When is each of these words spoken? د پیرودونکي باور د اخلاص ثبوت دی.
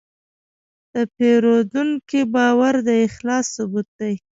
د 0.93 0.95
پیرودونکي 1.15 2.21
باور 2.33 2.73
د 2.87 2.89
اخلاص 3.07 3.45
ثبوت 3.55 3.87
دی. 3.99 4.13